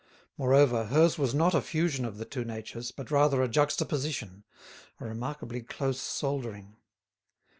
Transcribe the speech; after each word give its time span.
Moreover, 0.35 0.85
hers 0.85 1.19
was 1.19 1.35
not 1.35 1.53
a 1.53 1.61
fusion 1.61 2.05
of 2.05 2.17
the 2.17 2.25
two 2.25 2.43
natures, 2.43 2.89
but 2.89 3.11
rather 3.11 3.43
a 3.43 3.47
juxtaposition, 3.47 4.45
a 4.99 5.05
remarkably 5.05 5.61
close 5.61 5.99
soldering. 6.01 6.77